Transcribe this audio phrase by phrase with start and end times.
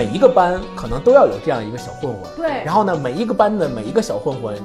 [0.00, 2.22] 每一个班可能都要有这样一个小混混。
[2.34, 4.56] 对然后呢，每一个班的每一个小混混，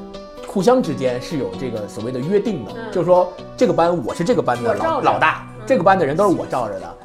[0.48, 6.98] 互相之间是有这个所谓的约定的，嗯就是说这个班我是这个班的老老大，这个班的人都是我罩着的。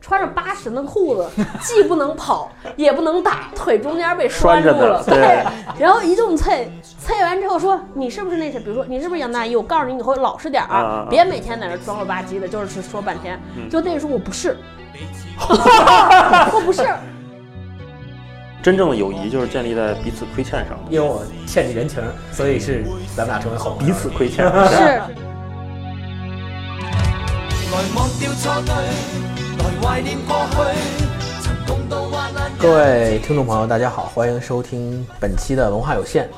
[0.00, 1.28] 穿着八十的裤子，
[1.60, 5.04] 既不能跑，也不能打，腿中间被拴住拴着的了。
[5.04, 5.44] 对
[5.76, 6.68] 然后一顿啐，
[7.04, 8.60] 啐完之后说：“你是不是那谁？
[8.60, 9.56] 比如说你是不是杨大一？
[9.56, 13.40] 我告诉你，以后老实点儿，啊别每天在那装了吧唧的，就是说半天。
[13.56, 14.56] 嗯就那时候我不是，
[15.38, 16.82] 我 不是。
[18.62, 20.84] 真正的友谊就是建立在彼此亏欠上的。
[20.88, 22.84] 因为我欠你人情，所以是
[23.16, 24.50] 咱们俩成为好朋友彼此亏欠，是
[27.72, 28.72] 来忘掉錯對，
[29.58, 30.56] 來懷念過去，
[31.40, 32.52] 曾共度患難。
[32.56, 36.28] 各位听众朋友，大家好，欢迎收听本期的文化有限，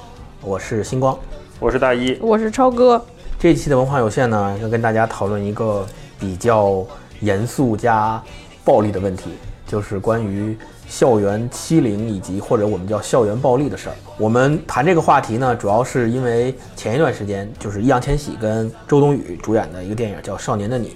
[0.40, 1.18] 我是星光。
[1.60, 3.04] 我是大一，我是超哥，
[3.38, 5.86] 这一期的文化有限呢，要跟大家讨论一个
[6.18, 6.82] 比较
[7.20, 8.22] 严肃加
[8.64, 9.30] 暴力的问题，
[9.66, 10.56] 就是关于
[10.88, 13.94] 校园欺凌以及或者我们叫校园暴力的事儿。
[14.18, 20.88] 我们谈这个话题呢，主要是因为前一段时间就是易烊千玺跟周冬雨主演的一个电影叫《少年的你》，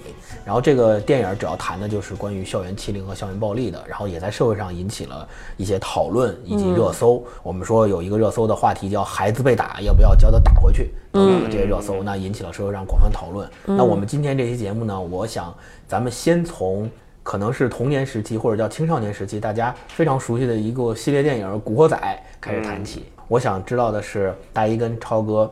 [0.45, 7.21] 然后这个电影主要谈的就是关于校园欺凌和校园暴力的，然后也在社会上引起了一些讨论以及热搜。
[7.43, 13.49] 我们说有一个热搜的话题叫“孩子被打，要不要教他打回去”等等的这些热搜，那引起了社会上广泛讨论。
[13.65, 15.53] 那我们今天这期节目呢，我想
[15.87, 16.89] 咱们先从
[17.23, 21.97] 可能是童年时期或者叫青少年时期大家非常熟悉的一个系列电影《古惑仔》
[22.41, 23.05] 开始谈起。
[23.27, 25.51] 我想知道的是，大一跟超哥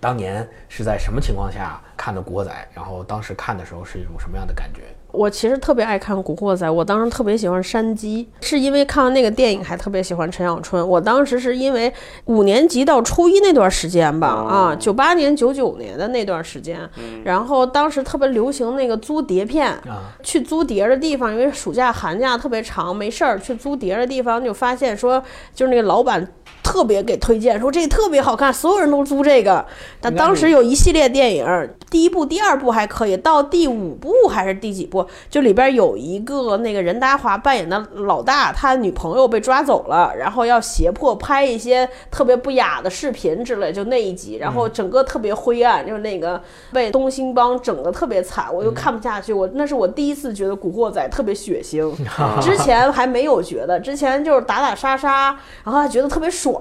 [0.00, 4.82] 当年是在什么情况下看的《古惑仔》，然后当时看的时候是一种什么样的感觉？
[5.16, 10.86] 我其实特别爱看《古惑仔》，我当时特别喜欢山鸡，是因为看完那个电影，还特别喜欢陈小春。
[10.86, 11.90] 我当时是因为
[12.26, 16.78] 五年级到初一那段时间吧，啊，九八年、九九年的那段时间，
[17.24, 25.22] 然后当时特别流行那个租碟片，啊，去租碟的地方，因为暑假寒假特别长，没事儿去租碟的地方，就发现说，
[25.54, 26.26] 就是那个老板
[26.66, 29.64] 特别给推荐，说这个特别好看，所有人都租这个。
[30.00, 31.46] 但当时有一系列电影，
[31.88, 49.32] 第一部、第二部还可以，到第五部还是第几部，就里边有一个那个任达华扮演的老大，他女朋友被抓走了，然后要胁迫拍一些特别不雅的视频之类，就那一集，然后整个特别灰暗，就是那个被东兴帮整的特别惨，我就看不下去。
[49.32, 51.94] 我那是我第一次觉得《古惑仔》特别血腥，
[52.42, 56.55] 之前还没有觉得，之前就是打打杀杀，然后还觉得特别爽。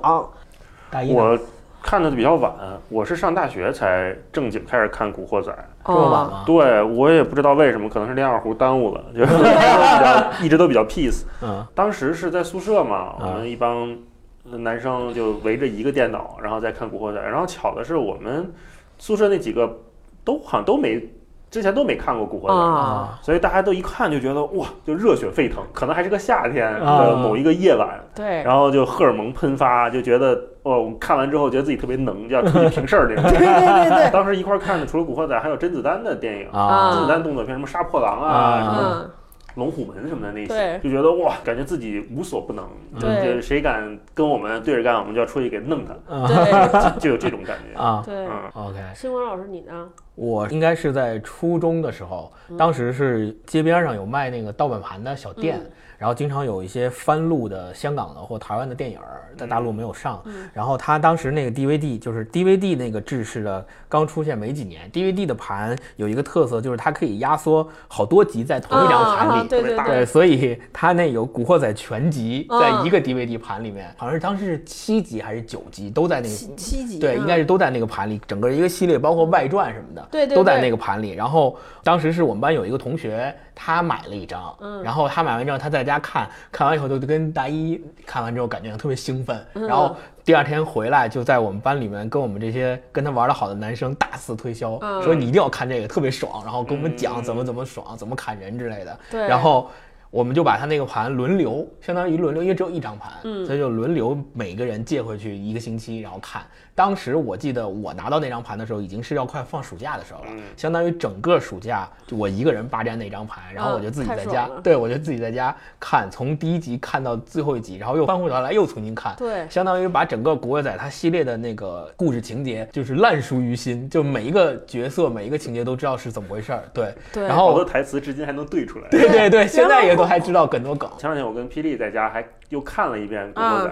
[0.89, 1.38] 大一我
[1.81, 2.51] 看的比较晚，
[2.89, 5.51] 我是上大学才正经开始看《古惑仔》。
[5.85, 6.44] 这么晚哦吗？
[6.45, 11.23] 对我也不知道为什么，可能是练二胡耽误了， 就是一直都比较一直都比较 peace。
[11.44, 13.95] 嗯当时是在宿舍嘛，我啊们一帮
[14.44, 17.19] 男生就围着一个电脑，然后再看《古惑仔》。
[17.23, 18.51] 然后巧的是，我们
[18.97, 19.79] 宿舍那几个
[20.23, 21.07] 都好像都没
[21.50, 25.63] 之前都没看过《古惑仔》啊，所以大家都一看就觉得哇，就热血沸腾。
[25.73, 30.33] 可能还是个夏天啊的某一个夜晚，对，然后就荷尔蒙喷发，就觉得
[30.63, 33.23] 哦，我们看完之后觉得自己特别能，就要出去平事儿那种。
[33.31, 36.50] 对对对对，当时一块儿看的，除了《古惑仔》，还有甄子丹的电影。
[36.51, 39.09] 啊甄子丹动作片，什么《杀破狼》啊，啊什么嗯，
[39.56, 42.66] 龙虎门什么的那些，就觉得哇，感觉自己无所不能，
[43.00, 45.94] 就对就谁敢跟我们对着干，我们就要出去给弄他，
[46.28, 47.80] 对就有这种感觉。
[47.80, 48.16] 啊对。
[48.28, 48.80] 嗯，，OK。
[48.94, 49.90] 新光老师，你呢？
[50.16, 55.60] 我应该是在初中的时候，当时是街边上有卖那个盗版盘的小店，
[55.97, 60.23] 然后经常有一些翻录的香港的或台湾的电影儿在大陆没有上，
[60.53, 77.25] 然后他当时那个 DVD 就是 DVD 那个制式的刚出现没几年，DVD 的盘有一个特色就是它可以压缩好多集在同一张盘里，啊啊对对对，所以它那有《古惑仔》全集嗯在一个 DVD 盘里面，好像是当时是七集还是九集都在那个七七集，对，嗯。
[77.25, 81.12] 应该是都在那个盘里，整个一个系列，包括外传什么的，对对都在那个盘里。
[81.12, 99.00] 然后当时是我们班有一个同学，他买了一张，嗯然后他买完之后，他在家看，看完以后就跟大一看完之后感觉特别兴奋，嗯然后第二天回来就在我们班里面跟我们这些跟他玩的好的男生大肆推销，嗯说你一定要看这个，特别爽，然后跟我们讲怎么怎么爽，怎么砍人之类的。
[99.10, 99.72] 对然后。
[100.15, 103.45] 我们就把他那个盘轮流，相当于轮流，因为只有一张盘，嗯。
[103.45, 106.41] 所以就轮流每个人借回去一个星期，然后看。
[106.73, 110.41] 当时我记得我拿到那张盘的时候，已经是要快放暑假的时候了，嗯。
[110.56, 119.45] 相当于整个暑假就我一个人霸占那张盘，然后我就自己在家，对我就自己在家看，从第一集看到最后一集，然后又翻回头来又重新看，对。
[119.50, 127.23] 相当于把整个《古惑仔》它系列的那个故事情节就是烂熟于心，就每一个角色每一个情节都知道是怎么回事儿，对，对。
[127.25, 128.88] 然后好多台词至今还能对出来。
[128.89, 133.69] 对对对，现在也都还知道很多梗，前两天我跟霹雳在家还又看了一遍《古惑仔》，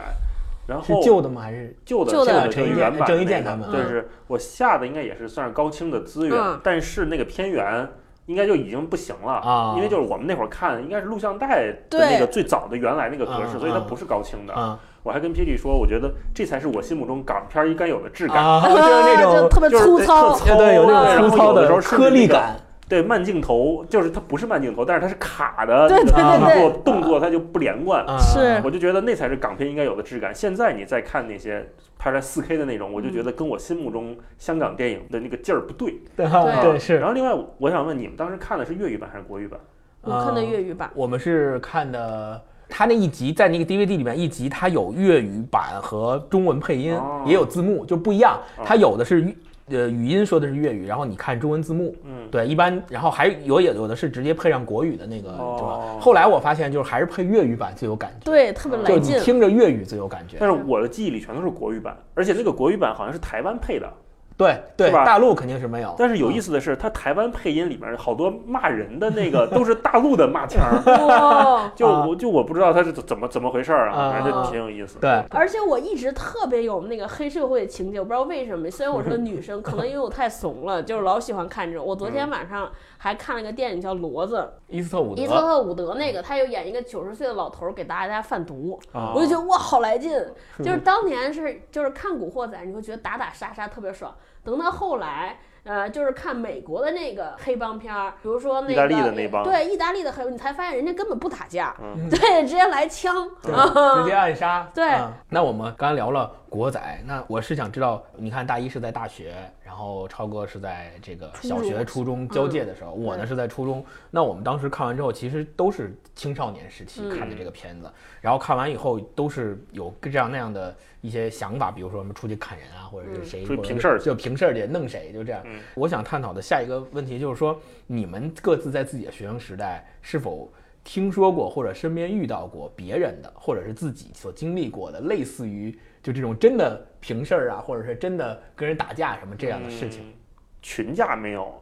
[0.66, 1.42] 然后是旧的吗？
[1.42, 2.34] 还是旧的旧的。
[2.34, 2.56] 版的
[2.98, 6.60] 那个伊健他们就是我下的应该也是算是高清的资源，嗯。
[6.64, 7.88] 但是那个片源
[8.26, 9.74] 应该就已经不行了啊。
[9.76, 14.54] 因为就是我们那会儿看应该是录像带的那个最早的原来那个格式，所以它不是高清的。
[14.54, 14.80] 啊。
[15.04, 18.38] 我还跟霹雳说，我觉得这才是我心目中港片儿应该有的质感。
[18.38, 22.56] 啊，就是那种 就特别就是粗糙对，有那种粗糙的时候颗粒感。
[22.94, 28.06] 对慢镜头，就是它不是慢镜头，但是它是卡的，对对对对动作动作它就不连贯。
[28.06, 30.34] 啊是我就觉得那才是港片应该有的质感。
[30.34, 31.68] 现在你再看那些
[31.98, 36.00] 拍出来 4K 的那种，我就觉得跟我心目中香港电影的那个劲儿不对。
[36.16, 37.08] 对对对是然。
[37.08, 39.60] 后另外，我想问你们当时看的是粤语版还是国语版？
[40.02, 40.92] 我看的粤语版。
[40.94, 48.64] 我们是看的，它那一集在那个 DVD 里面一集，它有粤语版和中文配音，哦也有字幕，就不一样哦。
[48.66, 49.36] 它有的是粤
[49.68, 51.96] 呃语音说的是粤语，然后你看中文字幕。
[52.04, 56.00] 嗯，对，一般然后还有有有的是直接配上国语的那个，哦是吧？
[56.00, 59.18] 后来我发现就是还是配粤语版最有感觉，对，特别就来劲。
[59.18, 60.38] 你听着粤语最有感觉。
[60.40, 63.92] 但是我的记忆里全都是国语版，而且那个国语版好像是台湾配的。
[64.38, 65.96] 对对，吧大陆肯定是没有。
[65.98, 71.72] 但是有意思的是，他台湾配音里面好多骂人的那个都是大陆的骂腔儿， 哇！
[71.76, 74.98] 就啊我就我不知道他是怎么怎么回事儿啊，啊反正就挺有意思。
[75.00, 78.70] 对，而且我一直特别有那个黑社会情节，我不知道为什么。
[78.72, 81.86] 虽然我是个女生，可能因为我太怂了，就是老喜欢看这种。
[81.86, 82.70] 我昨天晚上
[83.04, 90.10] 还看了一个电影叫《骡子伊斯特伍》，德伊斯特伍德那个，他又演一个九十岁的老头儿给大家贩毒，啊我就觉得哇，好来劲！
[90.64, 94.16] 就是当年是就是看《古惑仔》，你会觉得打打杀杀特别爽。
[94.44, 104.70] 等到后来，呃，就是看美国的那个黑帮片儿，比如说那个意大利的那帮对意大利的黑，你才发现人家根本不打架，嗯对，直接来枪， 直接暗杀。
[104.76, 113.84] 对嗯那我们刚才聊了国仔，那我是想知道，你看大一是在大学，然后超哥是在这个小学、初初中交界的时候，我呢是在初中。
[114.12, 117.92] 那我们当时看完之后，其实都是青少年时期嗯看的这个片子，
[118.22, 125.42] 然后看完以后都是有这样那样的一些想法，比如说什么出去砍人啊，或者是谁出去平事儿就平事儿去弄谁，就这样。
[125.46, 130.50] 嗯我想探讨的下一个问题就是说，你们各自在自己的学生时代是否
[130.82, 140.02] 听说过或者身边遇到过别人的，或者是自己所经历过的，类似于就这种真的平事儿啊，或者是真的跟人打架什么这样的事情？
[140.04, 140.14] 嗯
[140.62, 141.62] 群架没有，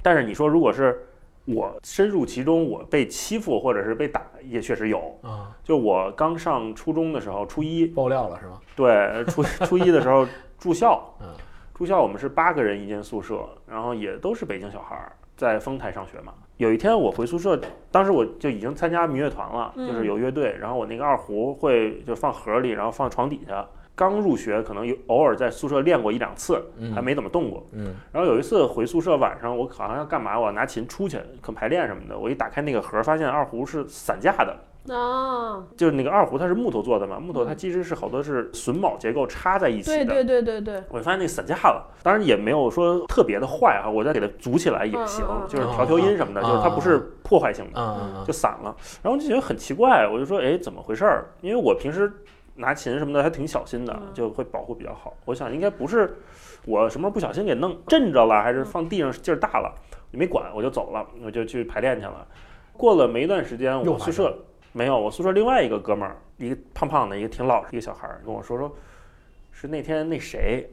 [0.00, 1.06] 但是你说如果是
[1.44, 5.18] 我深入其中，我被欺负或者是被打，也确实有。
[5.22, 8.60] 啊，就我刚上初中的时候，初一，爆料了是吗？
[8.76, 10.26] 对，初初一的时候
[10.58, 11.28] 住校，嗯
[11.74, 16.32] 住校我们是八个人一间宿舍，然后也都是北京小孩儿，在丰台上学嘛。
[16.58, 17.60] 有一天我回宿舍，
[17.90, 23.66] 当时我就已经参加民乐团了，嗯就是有乐队，然后我那个二胡会就放盒里，然后放床底下。
[23.94, 27.66] 刚入学，可能有偶尔在宿舍练过一两次，嗯还没怎么动过。
[27.72, 32.18] 嗯然后有一次回宿舍，晚上我好像要干嘛，我要拿琴出去，可排练什么的。
[32.18, 40.06] 我一打开那个盒，发现二胡是散架的，啊，就是那个二胡它是木头做的嘛，木头它其实是好多是榫卯结构插在一起的。
[40.06, 48.74] 对对对对对，我就发现那散架了，当然也没有说特别的坏啊，我再给它组起来也行，就是调调音什么的，嗯就是它不是破坏性的，就散了。
[49.02, 51.26] 然后就觉得很奇怪，我就说，哎，怎么回事儿？
[51.42, 52.10] 因为我平时
[52.62, 55.12] 拿琴什么的还挺小心的，嗯就会保护比较好。
[55.26, 56.16] 我想应该不是
[56.64, 59.74] 我什么时候不小心给弄震着了，还是放地上劲儿大了，
[60.12, 62.26] 也没管，我就走了，我就去排练去了。
[62.72, 64.34] 过了没一段时间，我宿舍
[64.72, 68.74] 没有，我宿舍另外一个哥们儿，一个胖胖的，一个挺老实一个小孩儿，跟我说说，
[69.50, 70.66] 是那天那谁，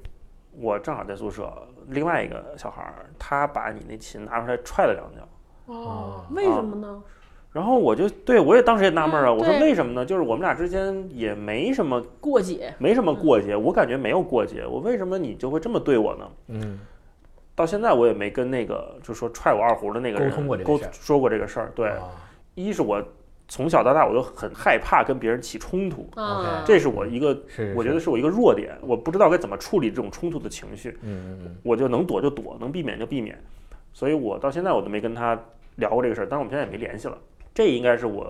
[0.58, 1.52] 我正好在宿舍，
[1.88, 5.28] 另外一个小孩儿，他把你那琴拿出来踹了两脚。
[5.66, 7.04] 哦，为什么呢？
[7.52, 10.06] 然后我就对我也当时也纳闷儿啊，我说为什么呢？
[10.06, 16.28] 就是我们俩之间也没什么过节，没什么过节，我感觉没有过节，我为什么你就会这么对我呢？
[16.50, 16.80] 嗯。
[17.56, 21.72] 到现在我也没跟那个就说踹我二胡的那个人沟通过这个沟事说过这个事儿。
[21.76, 22.08] 对，啊。
[22.56, 23.04] 一是我
[23.48, 31.56] 从小到大我都很害怕跟别人起冲突，啊，这是我一个是，我觉得是我一个弱点，我不知道该怎么处理这种冲突的情绪，嗯嗯嗯。
[31.64, 33.38] 我就能躲就躲，能避免就避免，
[33.92, 35.38] 所以我到现在我都没跟他
[35.78, 37.18] 聊过这个事儿，但是我们现在也没联系了。
[37.60, 38.26] 这应该是我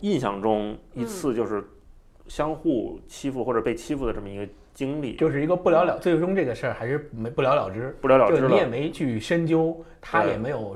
[0.00, 1.62] 印象中一次就是
[2.28, 8.64] 相互欺负或者被欺负的这么一个经历，就是一个不了了，最终这个事儿还是没不了了之，不了了之就你也。
[8.64, 10.74] 没去深究，他也没有，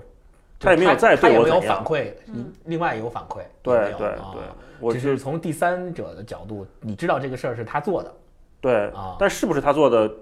[0.61, 4.43] 他也没有就再他也没有对我怎样反馈，嗯另外也有反馈，对对啊对，
[4.79, 8.15] 我只是从第三者的角度，你知道这个事儿是他做的
[8.61, 10.15] 对啊，但是不是他做的，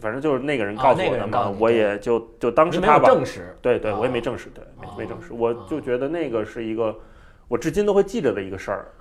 [0.00, 6.94] 反正就是那个人啊告诉我的嘛我也就就当你没有时他吧，证实，对对，啊我也没证实，对，啊没没证实，我就觉得那个是一个
[7.48, 8.92] 我至今都会记着的一个事儿。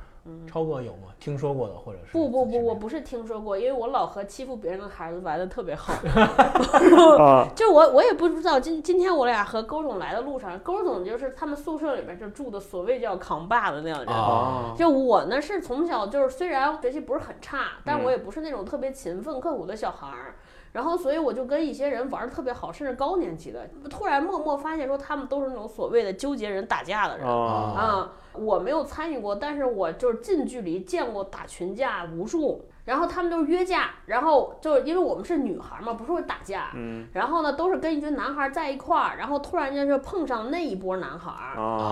[0.46, 1.08] 超哥有吗？
[1.20, 5.94] 听说过的或者是不不不，我不是听说过，因为我老和欺负别人的孩子玩的特别好。
[7.18, 14.14] 啊， 就我我也不知道，今今天我俩和勾总来的路上，勾总就是他们宿舍里边就住的所谓叫扛把子那样的人。
[14.14, 20.36] 啊就我呢是从小就是虽然学习不是很差，但嗯我也不是那种特别勤奋刻苦的小孩儿。
[20.72, 27.28] 然后，所以我就跟一些人玩的特别好，甚至高年级的，突然默默发现说他们都是那种所谓的纠结人打架的人。
[27.28, 27.34] 啊，
[27.76, 32.66] 啊，我没有参与过，但是我就是近距离见过打群架无数。
[32.90, 36.72] 然后他们都是约架，然后就是因为我们是女孩嘛，不是会打架。
[36.74, 41.32] 嗯然后呢，都是跟一群男孩在一块儿，然后突然间就碰上那一波男孩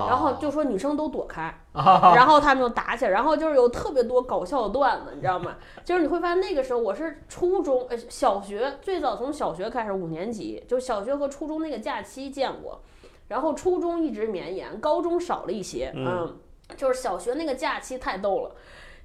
[0.08, 5.58] 然后就说女生都躲开，啊 然后他们就打起来，然后就是有特别多搞笑的段子，你知道吗？
[5.86, 12.82] 就是你会发现那个时候我是初中，呃，小学最早从小学开始五年级，就小学和初中那个假期见过，
[13.27, 16.38] 然后初中一直绵延，高中少了一些，嗯嗯，
[16.75, 18.56] 就是小学那个假期太逗了。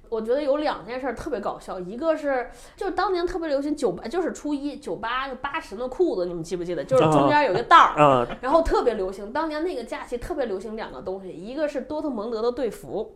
[0.09, 6.83] 我觉得有两件事儿特别搞笑，一个是就是当年特别流行九八，就是初一九八就八十的裤子，你们记不记得？
[6.83, 13.15] 就是中间有一个带儿，啊，然后特别流行，当年那个假期特别流行两个东西，一个是多特蒙德的队服，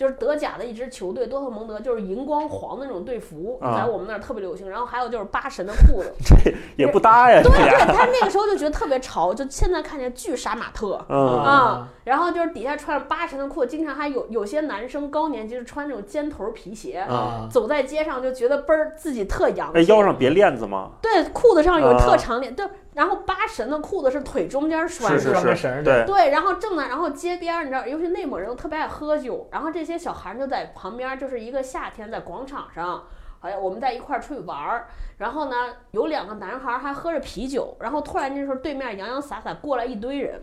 [0.00, 4.66] 就是德甲的一支球队，多特蒙德就是荧光黄的那种队服，啊在我们那儿特别流行。
[4.66, 11.04] 然后还有就是八神的裤子，这也不搭呀，对对，他，那个时候就觉得特别潮，就现在看起来巨杀马特。
[11.10, 19.90] 嗯啊，然后就是底下穿着八神的裤子，经常还有有些男生高年级是穿那种尖头皮鞋，啊走在街上就觉得倍儿自己特洋哎，气。
[19.90, 20.92] 腰上别链子吗？
[21.02, 22.66] 对，裤子上有啊特长链，对，
[23.00, 33.02] 然后八神的裤子是腿中间拴是着，拴个绳儿对，对，然后正在，然后街边儿，你知道，尤其内蒙人都特别爱喝酒，然后这些小孩儿就在旁边儿，就是一个夏天在广场上，
[33.40, 35.56] 哎呀，我们在一块儿出去玩儿，然后呢，
[35.92, 40.38] 有两个男孩儿还喝着啤酒，然后突然这时候对面洋洋洒洒过来一堆人，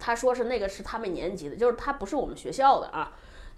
[0.00, 3.12] 他说是那个是他们年级的，就是他不是我们学校的啊。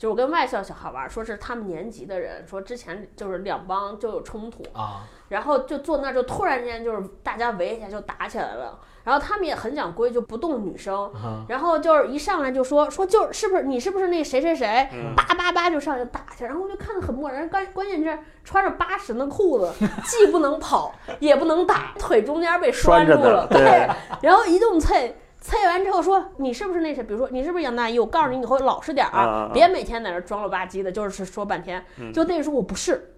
[0.05, 8.79] 就是我跟外校小孩玩，说是他们年级的人，说之前就是两帮就有冲突，啊然后就坐那儿，就突然间就是大家围一下就打起来了。
[9.03, 11.07] 然后他们也很讲规矩，就不动女生。
[11.15, 16.45] 啊然后就是一上来就说说就是是不是你是不是那谁谁谁，嗯叭叭叭就上去打去。
[16.45, 19.73] 然后我就看得很漠然，关关键是穿着八神的裤子，
[20.05, 23.47] 既不能跑也不能打，腿中间被拴住了。
[23.51, 23.89] 对
[24.21, 25.11] 然后一顿啐。
[25.45, 27.03] 啐完之后说你是不是那谁？
[27.05, 27.99] 比如说你是不是杨大一？
[27.99, 31.85] 我告诉你以后老实点儿啊别每天在那装了吧唧的，就是说半天。
[31.99, 33.15] 嗯就那个时候我不是，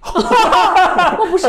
[0.02, 1.48] 我不是。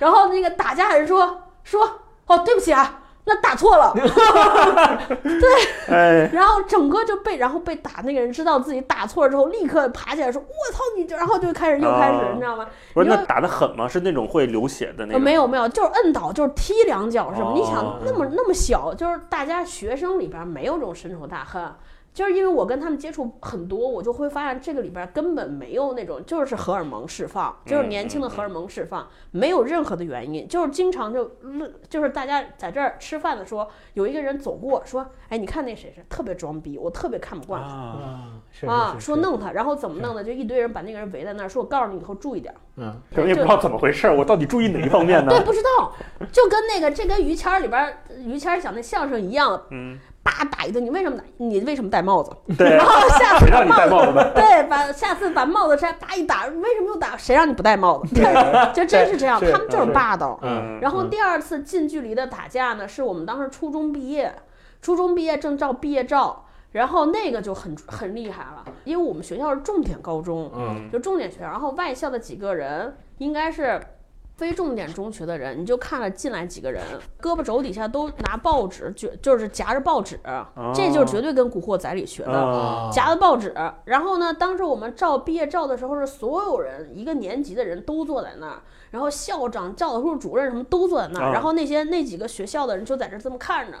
[0.00, 3.92] 然后那个打架人说说哦对不起啊，那打错了。
[5.88, 12.66] 哎，然后整个就被，然后被打那个人知道自己打错了之后，立刻爬起来说：“我操你！”然后就开始又开始，啊你知道吗？
[12.92, 13.88] 不是那打的狠吗？
[13.88, 15.22] 是那种会流血的那呃，种？
[15.22, 17.52] 没有没有，就是摁倒，就是踢两脚什么。
[17.54, 21.62] 你哦想那么那么小，就是大家学生里边没有这种深仇大恨。
[22.14, 31.32] 就是因为我跟他们接触很多，我就会发现这个里边根本没有那种，就是荷尔蒙释放，就是年轻的荷尔蒙释放，没有任何的原因，就是经常就
[31.90, 37.68] 就是大家在这儿吃饭的时候，有一个人走过说，哎，你看那谁谁特别装逼，我特别看不惯他。
[37.68, 40.22] 啊，啊说弄他，然后怎么弄的？
[40.22, 42.56] 就一堆人把那个人围在那儿，说我告诉你以后注意点儿。
[42.76, 45.44] 嗯我也不知道怎么回事，我到底注意哪一方面呢对，？
[45.44, 45.92] 不知道，
[46.32, 51.22] 就跟那个这跟于谦儿里边儿于谦儿讲那相声一样，嗯，叭打一顿，你为什么打？
[51.36, 52.34] 你为什么戴帽子？
[52.56, 54.32] 对然，后下次谁让你戴帽子的？
[54.34, 57.14] 对，把下次把帽子摘，叭一打，为什么又打？
[57.16, 58.14] 谁让你不戴帽子？
[58.14, 58.24] 对，
[58.72, 60.40] 就真是这样，他们就是是霸道。
[60.42, 64.34] 嗯然后第二次近距离的打架呢，是我们当时初中毕业，
[64.80, 73.78] 初中毕业证照毕业照，然后那个就很很厉害了，因为我们学校是重点高中，嗯就重点学校，然后外校的几个人应该是。
[74.36, 76.82] 非重点中学的人，你就看了进来几个人，
[77.22, 80.18] 胳膊肘底下都拿报纸，就就是夹着报纸，
[80.74, 82.32] 这就绝对跟《古惑仔》里学的。
[82.32, 93.78] 啊，夹着报纸，然后呢，当时我们照毕业照的时候，是所有人一个年级的人都坐在那儿，然后校长、教导处主任什么都坐在那儿，啊然后那些那几个学校的人就在这儿这么看着，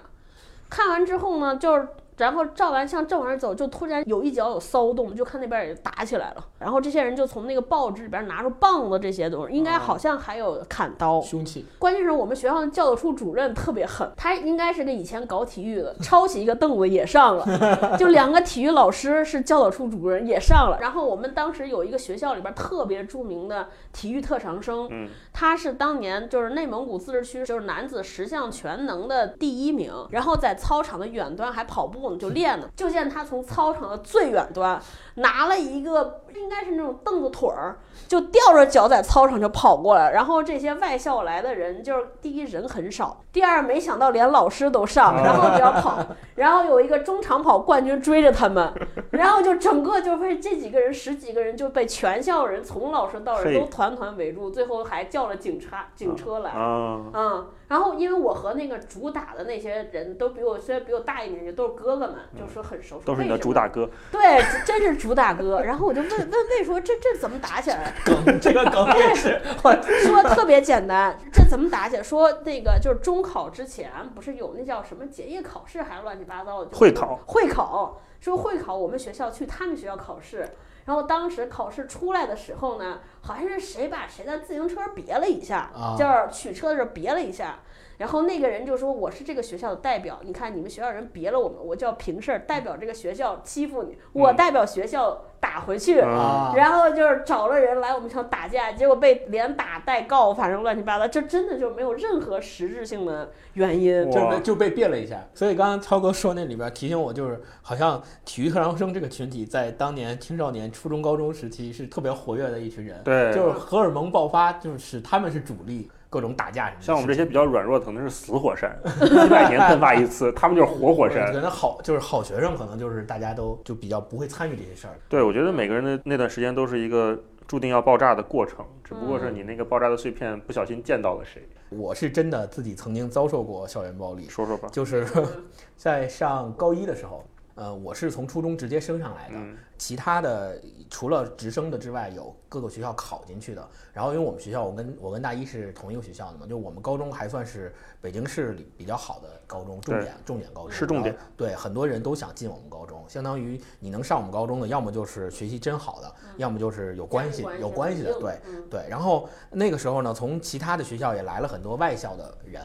[0.70, 11.64] 看完之后呢，就是然后照完相正往那儿走，就突然有一脚有骚动，就看那边也打起来了，然后这些人就从那个报纸里边拿出棒子这些东西，应该好像还有砍刀，凶器。
[11.78, 20.78] 关键是我们学校的教导处主任特别狠，他应该是个以前搞体育的，抄起一个凳子也上了，就两个体育老师是教导处主任也上了。
[20.80, 32.68] 然后我们当时有一个学校里边特别著名的体育特长生，嗯他是当年就是内蒙古自治区就是男子十项全能的第一名，然后在操场的远端还跑步呢，就练呢。
[32.76, 34.80] 就见他从操场的最远端
[35.16, 40.12] 拿了一个应该是那种凳子腿儿，就吊着脚在操场就跑过来。
[40.12, 48.72] 然后这些外校来的人，就是第一人很少，第二没想到连老师都上，然后就要跑，然后有一个中长跑冠军追着他们，
[49.10, 56.50] 然后就整个就被这几个人十几个人就被全校人从老师到人嘿都团团围住，最后还叫了警察警车来。
[56.50, 63.88] 啊，嗯，然后因为我和那个主打的那些人都比我虽然比我大一年纪，都是哥哥们，就说很熟，都是你的主打歌。
[64.10, 65.62] 对，真是主打歌。
[65.62, 67.94] 然后我就问问魏说这这怎么打起来？
[68.04, 69.40] 梗这个梗也是，
[70.04, 72.02] 说特别简单，这怎么打起来？
[72.02, 80.48] 说那个就是中考之前不是有那叫什么结业考试，还是乱七八糟的就会考会考说会考，我们学校去他们学校考试。
[80.86, 87.58] 然后当时考试出来的时候呢，好像是谁把谁的自行车别了一下，啊就是取车的时候别了一下。
[87.98, 95.96] 然后那个人就说：“我是这个学校的代表，你看你们学校人别了我们，我就要平事儿，代表这个学校欺负你，我代表学校打回去。
[95.96, 104.10] 然后就是找了人来我们学校打架，结果被连打带告，反正乱七八糟，这真的就没有任何实质性的原因。
[104.10, 105.24] 就就被变了一下。
[105.34, 116.86] 所以刚刚超哥说那里边提醒我，就是好像体育特长生这个群体在当年青少年、初中、高中时期是特别活跃的一群人，对，就是荷尔蒙爆发，就是使他们是主力，各种打架什么的。
[116.86, 121.32] 像我们这些比较软弱的，可能是死火山， 几百年喷发一次，他们就是活火山。
[121.32, 124.94] 可能好就是好学生，可能就是大家都就比较不会参与这些事儿。
[125.08, 127.18] 对，我觉得每个人的那段时间都是一个
[127.48, 131.42] 注定要爆炸的过程，只不过是你那个爆炸的碎片不小心溅到了谁。
[131.70, 134.68] 我是真的自己曾经遭受过校园暴力，说说吧。
[134.70, 135.04] 就是
[135.76, 143.68] 在上高一的时候，呃，我是从初中直接升上来的，嗯其他的除了直升的之外，有各个学校考进去的。
[143.92, 151.16] 然后因为我们学校，我跟我跟大一是同一个学校的嘛，就我们高中还算是北京市里比较好的高中，重点重点高中，是重点。
[151.36, 158.38] 对，很多人都想进我们高中，相当于你能上我们高中的，要么就是学习真好的，要么就是有关系有关系的，对。
[158.46, 162.62] 嗯对，然后那个时候呢，从其他的学校也来了很多外校的人，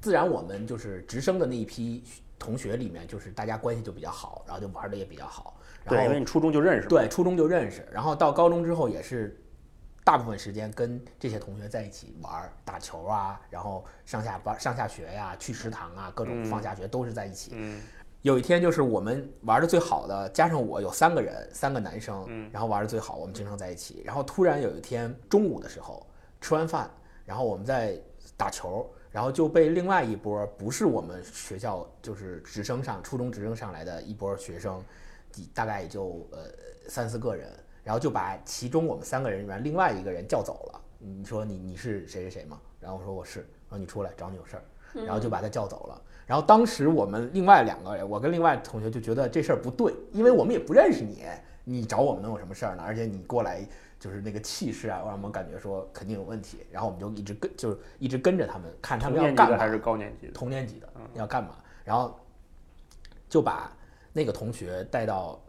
[0.00, 2.04] 自然我们就是直升的那一批
[2.38, 5.58] 同学里面，就是大家关系就比较好，然后就玩的也比较好。
[5.84, 6.88] 然对，因为后你初中就认识。
[6.88, 9.40] 对初中就认识，然后到高中之后也是
[10.04, 17.52] 大部分时间跟这些同学在一起玩、打球啊，然后上下班、上下学呀、去食堂啊，各种嗯放下学都是在一起。
[17.54, 17.82] 嗯
[18.22, 24.02] 有一天就是我们玩的最好的，加上我有三个人，三个男生，嗯然后玩的最好，我们经常在一起。
[24.04, 26.04] 然后突然有一天中午的时候，
[26.40, 26.90] 吃完饭，
[27.24, 27.96] 然后我们在
[28.36, 34.82] 打球，然后就被另外一波不是我们学校就是直升上初中直升上来的一波学生，
[35.54, 36.38] 大概也就呃
[36.88, 37.48] 三四个人，
[37.82, 40.80] 然后就把其中我们三个人里面另外一个人叫走了。
[40.98, 42.60] 你说你你是谁谁谁吗？
[42.80, 44.62] 然后我说我是，然后你出来找你有事儿，
[45.04, 46.02] 然后就把他叫走了。
[46.26, 51.24] 然后当时我们另外两个人，我跟另外同学就觉得这事儿不对，因为我们也不认识你，
[51.64, 52.82] 你找我们能有什么事儿呢？
[52.84, 53.66] 而且你过来
[53.98, 56.64] 就是那个气势啊，让我们感觉说肯定有问题。
[56.70, 59.44] 然后我们就一直跟，就是一直跟着他们，看他们要干嘛。
[59.44, 60.32] 年级的还是高年级的？
[60.32, 62.18] 同年级的嗯要干嘛，然后
[63.28, 63.72] 就把
[64.12, 65.40] 那个同学带到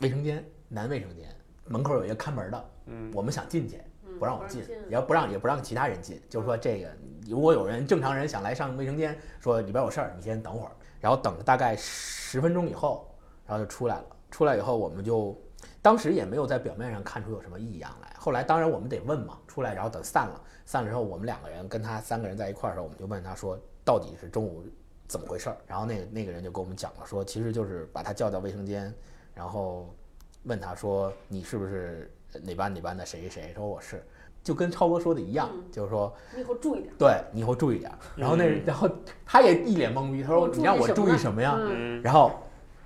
[0.00, 1.28] 卫生间，男卫生间
[1.66, 6.88] 门口有一个看门的，嗯我们想进去，嗯不让我们进也不让也不让其他人进，就是说这个
[7.26, 13.14] 如果有人正常人想来上卫生间，说里边有事儿，你先等会儿，然后等了大概十分钟以后，
[13.46, 14.04] 然后就出来了。
[14.30, 15.40] 出来以后，我们就
[15.84, 18.10] 当时也没有在表面上看出有什么异样来。
[18.18, 24.64] 后来当然我们得问嘛，出来然后等散了，散了之后我们两个人跟他三个人在一块儿的时候，我们就问他说到底是中午
[25.06, 25.56] 怎么回事儿？
[25.66, 28.90] 然后那个那个人就跟我们讲了，说其实就是把他叫到卫生间，
[29.34, 29.94] 然后
[30.44, 32.10] 问他说你是不是
[32.42, 33.52] 哪班哪班的谁谁谁？
[33.54, 34.02] 说我是，
[34.42, 36.94] 就跟超哥说的一样，嗯就是说你以后注意点。
[36.98, 37.92] 对你以后注意点。
[38.16, 38.88] 然后那嗯然后
[39.26, 41.58] 他也一脸懵逼，他说你让我注意什么呀？
[42.02, 42.32] 然后，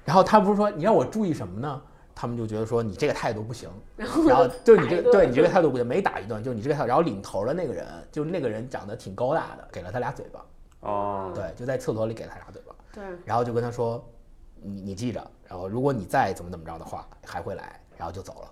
[0.05, 1.81] 然后他不是说你让我注意什么呢？
[2.21, 6.89] 他们就觉得说你这个态度不行，然后就你这个对你这个态度不行，每打一顿，就是你这个态度。
[6.89, 10.45] 然后领头的那个人，就是那个人长得挺高大的，给了他俩嘴巴，
[10.81, 14.05] 哦，对，就在厕所里给了他俩嘴巴，对，然后就跟他说，
[14.61, 18.51] 你你记着，然后如果你再怎么怎么着的话，还会来，然后就走了。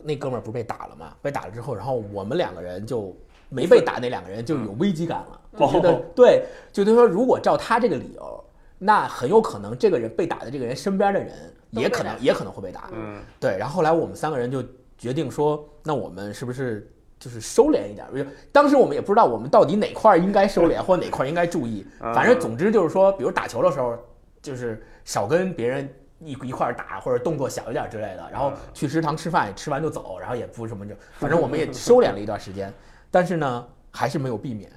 [0.00, 1.12] 那哥们儿不是被打了吗？
[1.20, 3.16] 被打了之后，然后我们两个人就
[3.48, 8.44] 没被打，那两个人就有危机感了，就觉得哦对，就他说如果照他这个理由，
[8.78, 12.90] 那很有可能这个人被打的这个人身边的人也可能也可能会被打。
[12.92, 14.62] 嗯对，然后后来我们三个人就
[14.96, 18.06] 决定说，那我们是不是就是收敛一点？
[18.12, 21.86] 因为当时我们也不知道我们到底哪块儿应该收敛，或哪块儿应该注意。
[21.98, 23.98] 反正总之就是说，比如打球的时候，
[24.40, 25.88] 就是少跟别人
[26.20, 28.28] 一一块儿打，或者动作小一点之类的。
[28.30, 32.72] 然后去食堂吃饭，吃完就走，然后也不什么就，反正我们也收敛了一段时间。
[33.10, 34.70] 但是呢，还是没有避免，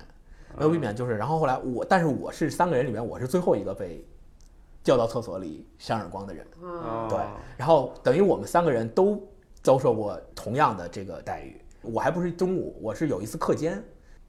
[0.58, 4.04] 没有避免就是，然后后来我，但是我是三个人里面我是最后一个被
[4.84, 6.46] 叫到厕所里扇耳光的人。
[6.64, 7.20] 啊，对，
[7.58, 9.22] 然后等于我们三个人都
[9.62, 11.62] 遭受过同样的这个待遇。
[11.82, 13.84] 我还不是中午，我是有一次课间，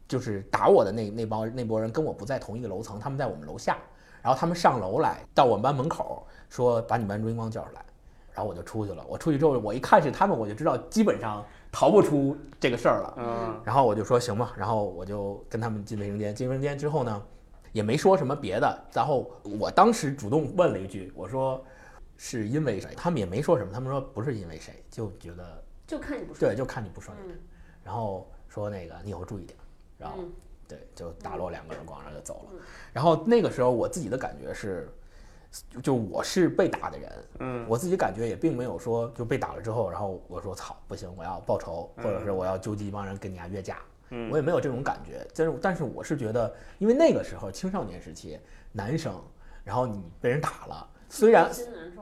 [0.08, 3.76] 就是打我的那那帮那波人跟我不在同一个楼层，他们在我们楼下，
[4.22, 7.84] 然后他们上楼来到我们班门口说把你们班朱英光叫出来，
[8.32, 9.04] 然后我就出去了。
[9.06, 13.14] 我出去之后，我一看是他们，我就知道基本上逃不出这个事儿了。
[13.18, 16.34] 嗯然后我就说行吧，然后我就跟他们进卫生间。
[16.34, 17.22] 进卫生间之后呢，
[17.72, 18.84] 也没说什么别的。
[18.92, 21.64] 然后我当时主动问了一句，我说
[22.16, 22.94] 是因为谁？
[22.96, 27.26] 他们也没说什么，他们说不是因为谁，就觉得就看你不顺对，就看你不顺眼。
[27.28, 27.38] 嗯
[27.84, 29.58] 然后说那个你以后注意点，
[29.98, 30.32] 然后、嗯
[30.68, 32.60] 对，就打落两个耳光，然后就走了嗯。
[32.92, 34.88] 然后那个时候我自己的感觉是，
[35.68, 43.91] 就就我是被打的人，嗯我自己感觉也并没有说就被打了之后，然后我说操不行，我要报仇，或者是我要纠集一帮人跟你俩约架，嗯
[44.30, 45.26] 我也没有这种感觉。
[45.34, 48.38] 但是但是我是觉得，因为那个时候青少年时期，
[48.72, 49.12] 男生，
[49.64, 51.50] 然后你被人打了，虽然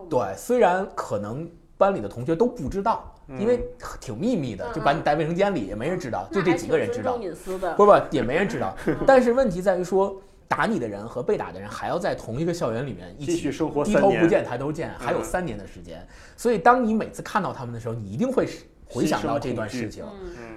[0.09, 3.65] 对，虽然可能班里的同学都不知道，因为
[4.01, 7.17] 挺秘密的，就把你带卫生间里也没人知道，就这几个人知道。
[7.17, 8.77] 隐私的，不不，也没人知道。
[9.07, 16.05] 但是问题在于说，打你的人和被打的人还要在同一个校园里面一起生活低头不见抬头见，还有嗯三年的时间。
[16.37, 18.47] 所以当你每次看到他们的时候，你一定会
[18.91, 20.05] 回想到这段事情，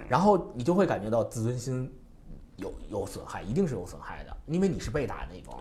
[0.08, 1.92] 然后你就会感觉到自尊心
[2.58, 5.56] 有有损害，一定是有损害的，因为你是被打的那种。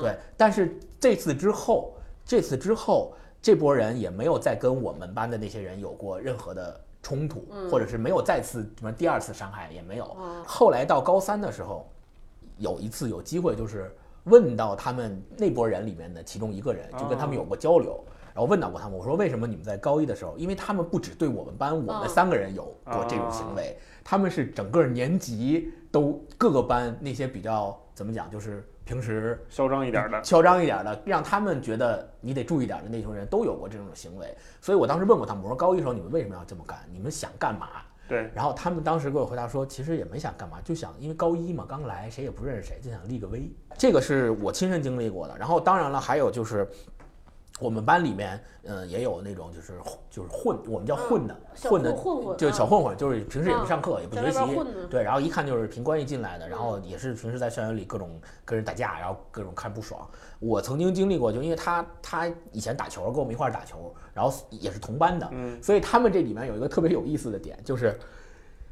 [0.00, 10.16] 对但是这次之后，这次之后，这波人也没有再跟我们班的那些人有过任何的冲突，嗯或者是没有再次什么第二次伤害也没有。
[10.20, 11.88] 嗯后来到高三的时候，
[12.56, 18.04] 有一次有机会就是问到他们那波人里面的其中一个人，就跟他们有过交流。
[18.38, 34.32] 然后问到过他们，我说为什么你们在高一的时候，因为他们不只对我们班我们嗯三个人有过这种行为，他们是整个年级都各个班那些比较怎么讲，就是平时嚣张一点的，嚣张一点的，让他们觉得你得注意点的那群人都有过这种行为。
[34.60, 36.78] 所以我当时问过他们，我说高一时候你们为什么要这么干？
[36.92, 37.66] 你们想干嘛？
[38.08, 43.50] 对，然后他们当时给我回答说，其实也没想干嘛，就想因为高一嘛，刚来，谁也不认识谁，就想立个威。
[43.76, 45.36] 这个是我亲身经历过的。
[45.36, 46.66] 然后当然了，还有就是
[47.58, 49.72] 我们班里面，嗯、也有那种就是
[50.10, 54.38] 就是混，我们叫混的，嗯混的混混混就是小啊混混，就是平时也不上课，也不学习
[54.88, 60.08] 对，然后一看就是凭关系进来的，嗯然后也是平时在校园里各种跟人打架，然后各种看不爽。
[60.38, 65.60] 我曾经经历过，就因为他他以前打球跟我们一块儿打球，然后也是同班的，嗯。
[65.62, 67.98] 所以他们这里面有一个特别有意思的点，就是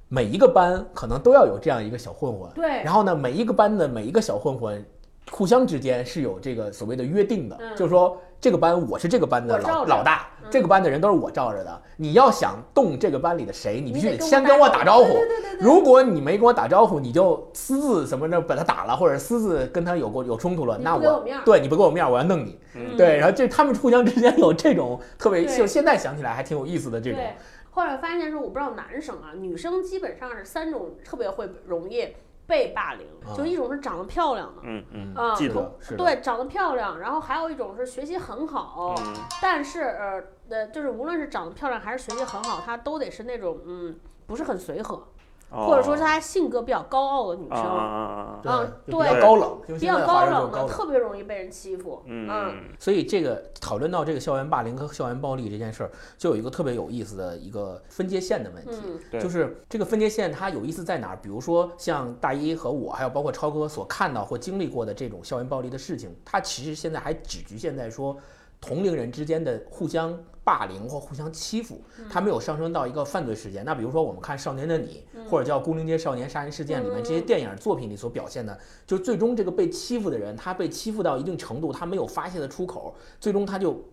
[0.09, 2.83] 每一个班可能都要有这样一个小混混，对。
[2.85, 4.85] 然后呢，每一个班的每一个小混混。
[5.33, 7.77] 互相之间是有这个所谓的约定的，嗯。
[7.77, 10.49] 就是说这个班我是这个班的老老大，嗯。
[10.49, 11.83] 这个班的人都是我罩着的。
[11.97, 15.19] 你要想动这个班里的谁，你必须得先跟我打打招呼。
[15.59, 22.59] 如果你没跟我打招呼，你就私自什么的把他打了，或者私自跟他有过有冲突了，那我对你不给我面儿，我要弄你。
[22.75, 22.97] 嗯。
[22.97, 27.19] 对，然后就他们互相之间有这种特别，就现在想起来还挺有意思的这种。
[27.19, 27.35] 对，
[27.71, 32.15] 后来发现说，我不知道男生啊，女生基本上是三种特别会容易
[32.47, 33.35] 被霸凌，啊。
[33.37, 45.05] 就一种是长得漂亮的，嗯嗯啊，嫉妒妒是对，长得漂亮，然后还有一种是学习很好，嗯但是呃呃，就是无论是长得漂亮还是学习很好，他都得是那种嗯不是很随和，哦
[45.51, 50.67] 或者说是她性格比较高傲的女啊啊生，啊啊，对嗯就比较对高冷，比较高冷的。
[50.67, 52.65] 特别容易被人欺负，嗯。
[52.79, 59.19] 所以这个讨论到这个校园霸凌和校园暴力这件事儿，就有一个特别有意思的一个分界线的问题。
[59.19, 61.19] 就是这个分界线它有意思在哪儿？
[61.23, 68.17] 比如说像大一和我，还有包括超哥所看到或经历过的这种校园暴力的事情，它其实现在还只局限在说
[68.61, 73.65] 同龄人之间的互相霸凌或互相欺负，它没有上升到一个犯罪事件。
[73.65, 78.57] 那比如说我们看《少年的你》或者叫《孤零街少年杀人事件》里面这些电影作品里所表现的，
[78.87, 83.85] 就最终这个被欺负的人，他被欺负到一定程度，他没有发泄的出口，最终他就。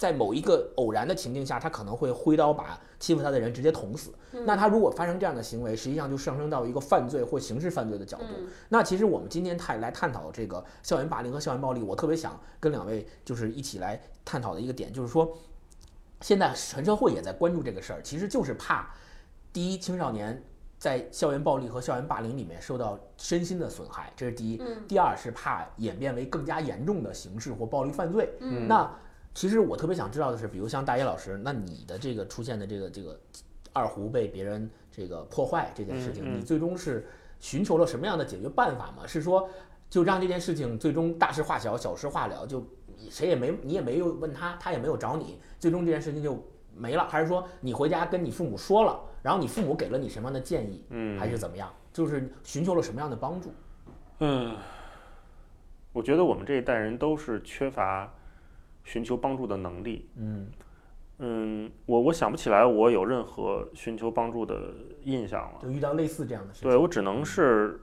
[0.00, 4.10] 在某一个偶然的情境下，他可能会挥刀把欺负他的人直接捅死。
[4.46, 8.24] 那他如果发生这样的行为，实际上就上升到一个犯罪或刑事犯罪的角度。
[8.38, 15.36] 嗯那其实我们今天探来探讨这个校园霸凌和校园暴力，我特别想跟两位就是一起来探讨的一个点，就是说，
[16.20, 18.92] 现在全社会也在关注这个事儿，其实就是怕
[19.52, 20.42] 第一青少年。
[20.80, 24.56] 在校园暴力和校园霸凌里面受到身心的损害，这是第一。
[24.62, 28.32] 嗯第二是怕演变为更加严重的刑事或暴力犯罪。
[28.40, 28.90] 嗯那
[29.34, 33.20] 其实我特别想知道的是，比如像大一老师，那你的这个出现的这个这个
[33.74, 37.06] 二胡被别人这个破坏这件事情，你最终是
[37.40, 39.06] 寻求了什么样的解决办法吗？
[39.06, 39.50] 是说
[39.90, 42.66] 就让这件事情最终大事化小，小事化了，就
[43.10, 46.42] 谁也没你也没有问他，他也没有找你，最终这件事情就
[46.74, 47.06] 没了？
[47.08, 51.68] 还是说你回家跟你父母说了，然后你父母给了你什么样的建议，嗯，还是怎么样？
[51.92, 53.52] 就是寻求了什么样的帮助？
[54.20, 54.56] 嗯，
[55.92, 58.10] 我觉得我们这一代人都是缺乏
[58.84, 60.08] 寻求帮助的能力。
[60.16, 60.46] 嗯
[61.18, 65.58] 嗯，我我想不起来我有任何寻求帮助的印象了。
[65.60, 67.80] 就遇到类似这样的事情，对我只能是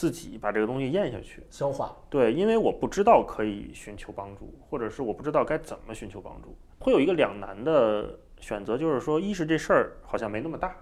[0.00, 1.42] 自己把这个东西咽下去。
[1.50, 10.74] 消化，对，因为我不知道可以寻求帮助，或者是我不知道该怎么寻求帮助，会有一个两难的选择，就是说，一是这事儿好像没那么大，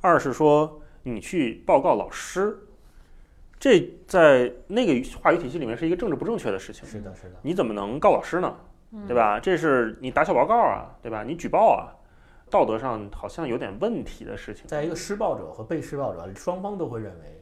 [0.00, 2.56] 二是说你去报告老师，
[3.58, 6.88] 这在那个话语体系里面是一个政治不正确的事情。
[6.88, 8.56] 是的，是的，你怎么能告老师呢？
[9.08, 9.40] 对吧？
[9.40, 11.24] 这是你打小报告啊，对吧？
[11.24, 11.90] 你举报啊，
[12.48, 14.68] 道德上好像有点问题的事情。
[14.68, 17.41] 在一个施暴者和被施暴者双方都会认为，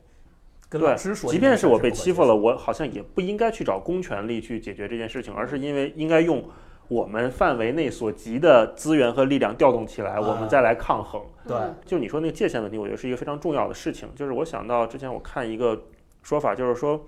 [0.70, 6.42] 跟对老师，说，即便是我被欺负了，，我好像也不应该去找公权力去解决这件事情，而是因为应该用
[6.86, 11.20] 我们范围内所及的资源和力量调动起来，啊我们再来抗衡。
[11.46, 14.08] 对，就你说那个界限问题，我觉得是一个非常重要的事情。
[14.14, 15.86] 就是我想到之前我看一个
[16.22, 17.04] 说法，就是说，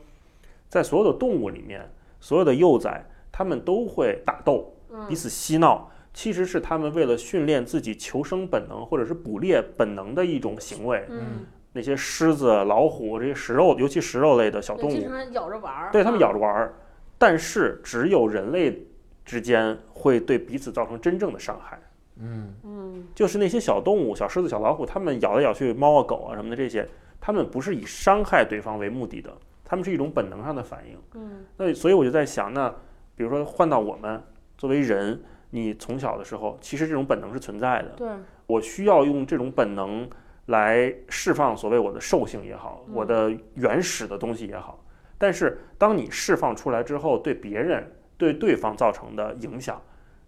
[0.68, 1.88] 在所有的动物里面，
[2.20, 4.75] 所有的幼崽，他们都会打斗，
[5.09, 11.07] 彼此嬉闹，其实是他们为了训练自己求生本能或者是捕猎本能的一种行为。
[11.09, 16.75] 嗯，那些狮子、老虎这些食肉，尤其食肉类的小动物，对经常咬着玩儿，对它们嗯咬着玩儿，
[17.19, 18.87] 但是只有人类
[19.25, 21.79] 之间会对彼此造成真正的伤害。
[22.19, 26.87] 嗯嗯就是那些小动物，小狮子、小老虎，它们咬来咬去，猫啊、狗啊什么的这些，
[27.21, 29.33] 它们不是以伤害对方为目的的，
[29.65, 30.99] 它们是一种本能上的反应。
[31.15, 32.69] 嗯那所以我就在想，那
[33.17, 34.23] 比如说换到我们
[34.59, 37.89] 作为人，你从小的时候，其实这种本能是存在的。
[37.97, 38.09] 对，
[38.47, 40.09] 我需要用这种本能
[40.47, 44.85] 来释放所谓我的兽性也好，嗯我的原始的东西也好。
[45.19, 49.81] 但是当你释放出来之后，对别人、对对方造成的影响，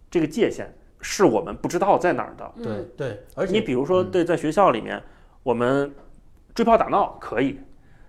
[0.09, 2.51] 这个界限是我们不知道在哪儿的。
[2.63, 5.01] 对嗯对，而且你比如说，嗯对，在学校里面，
[5.43, 5.93] 我们
[6.53, 7.59] 追跑打闹可以，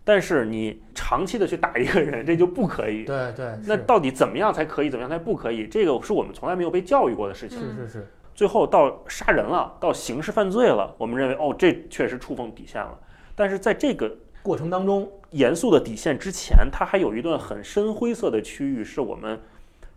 [0.04, 3.04] 但是你长期的去打一个人， 这就不可以。
[3.04, 5.66] 对对，那到底怎么样才可以，怎么样才不可以？
[5.66, 7.58] 这个是我们从来没有被教育过的事情。
[7.58, 12.96] 是是是，最后到杀人了，到刑事犯罪了，我们认为哦，这确实触碰底线了。
[13.34, 19.40] 但是在这个过程当中，严肃的底线之前，它还有一段很深灰色的区域，是我们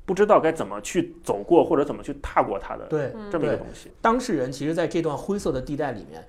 [0.06, 3.92] 不知道该怎么去走过或者怎么去踏过它的对嗯这么一个东西。
[4.02, 6.26] 当事人其实在这段灰色的地带里面，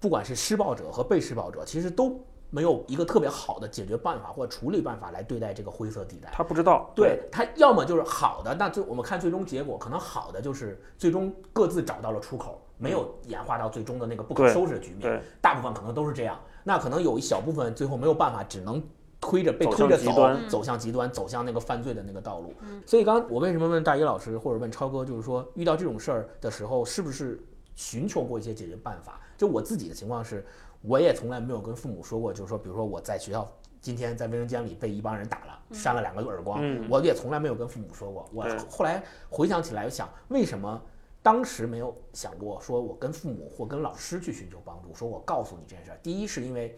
[0.00, 2.18] 不管是施暴者和被施暴者，其实都
[2.54, 6.30] 没有一个特别好的解决办法或处理办法来对待这个灰色地带。
[6.34, 15.00] 他不知道，对他要么就是好的，那最我们看最终结果，可能好的就是最终各自找到了出口，没有演化到最终的那个不可收拾的局面。
[15.00, 16.38] 对大部分可能都是这样。
[16.62, 18.82] 那可能有一小部分最后没有办法，只能
[19.18, 22.52] 推着被推着走向极端，走向极端，走向那个犯罪的那个道路。
[22.84, 27.42] 所以刚刚我为什么问大一老师或者问超哥，就是说遇到这种事儿的时候，是不是
[27.74, 29.18] 寻求过一些解决办法？
[29.38, 30.46] 就我自己的情况是，
[30.82, 38.28] 我也从来没有跟父母说过，就是说，比如说我在学校今天在卫生间里被一帮人打了，扇了两个耳光，嗯我也从来没有跟父母说过。
[38.32, 40.80] 我后来回想起来，想为什么
[41.22, 45.98] 当时没有想过说我跟父母或跟老师去寻求帮助，说我告诉你这件事儿。
[46.02, 46.76] 第一是因为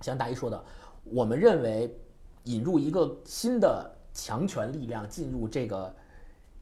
[0.00, 0.64] 像大一说的，
[1.04, 1.94] 我们认为
[2.44, 5.94] 引入一个新的强权力量进入这个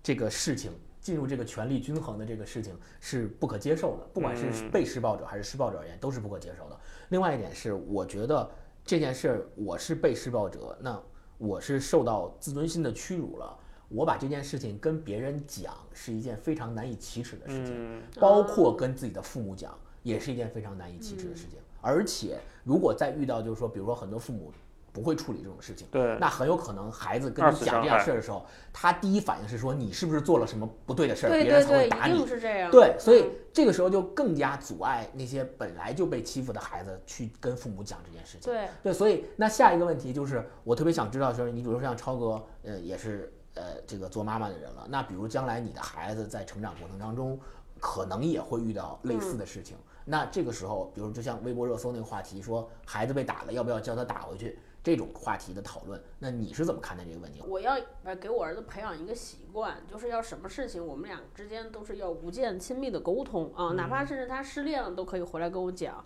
[0.03, 0.73] 这个事情，
[1.09, 6.79] 进入这个权力均衡的这个事情是不可接受的，不管是嗯被施暴者还是施暴者而言都是不可接受的。
[7.09, 8.47] 另外一点是，我觉得
[8.85, 11.03] 这件事儿我是被施暴者，那
[11.39, 13.59] 我是受到自尊心的屈辱了。
[13.89, 21.59] 我把这件事情跟别人讲是一件非常难以启齿的事情，嗯，包括跟自己的父母讲，也是一件非常难以启齿的事情。
[21.81, 24.53] 而且，如果再遇到就是说，比如说很多父母
[24.99, 32.27] 不会处理这种事情，对，那很有可能孩子跟你讲这样事儿的时候，他第一反应是说你是不是做了什么不对的事儿，别人才会打你。
[32.27, 32.71] 是这样。
[32.71, 38.53] 对，所以嗯这个时候就更加阻碍那些本来就被欺负的孩子去跟父母讲这件事情。
[38.53, 47.39] 对，对，所以那下一个问题就是，我特别想知道，就是你比如说像超哥，呃，也是呃这个做妈妈的人了，那比如将来你的孩子在成长过程当中，
[47.81, 49.77] 可能也会遇到类似的事情。
[50.05, 54.59] 那这个时候，比如就像微博热搜那个话题，说孩子被打了，要不要叫他打回去？
[54.89, 57.43] 这种话题的讨论，那你是怎么看待这个问题？
[57.47, 66.03] 我要呃给我儿子培养一个习惯，就是要什么事情我们俩之间都是要无间亲密的沟通啊，哪怕甚至他失恋了都可以回来跟我讲。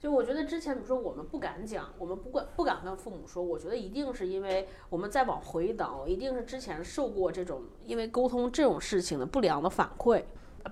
[0.00, 10.24] 就我觉得之前比如说我们不敢讲，我们不管不敢跟父母说，我觉得一定是因为我们再往回倒，一定是之前受过这种因为沟通这种事情的不良的反馈。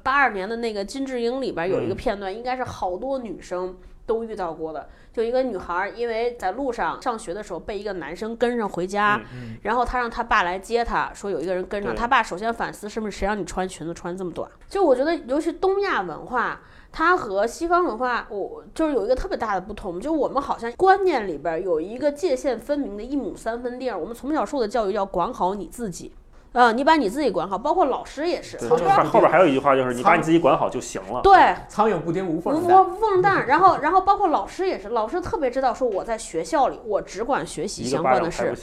[0.03, 4.89] 八二年的那个金智英里边有一个嗯片段，应该是好多女生都遇到过的。
[5.13, 14.51] 就一个女孩儿，因为在路上上学的时候被一个男生跟上回家，嗯然后她让她爸来接她，说有一个人跟上，对她爸首先反思是不是谁让你穿裙子穿这么短？
[14.69, 16.61] 就我觉得，尤其东亚文化。
[16.95, 23.99] 它和西方文化，我就是有一个特别大的不同，就我们好像观念里边有一个界限分明的一亩三分地儿。
[23.99, 26.13] 我们从小受的教育要管好你自己，
[26.53, 31.21] 呃，你把你自己管好，包括老师也是，后边还有一句话就是你把你自己管好就行了。
[31.23, 31.55] 对。
[31.69, 32.87] 苍蝇不叮无缝蛋。
[32.87, 38.55] 无缝蛋，然后然后包括老师也是，老师特别知道说我在学校里我只管学习相关的事。